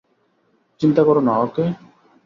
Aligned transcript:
চিন্তা 0.81 1.01
করোনা, 1.03 1.33
ওকে? 1.39 1.65